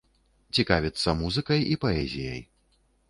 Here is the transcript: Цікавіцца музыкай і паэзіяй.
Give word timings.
Цікавіцца 0.61 1.15
музыкай 1.19 1.61
і 1.77 1.81
паэзіяй. 1.85 2.41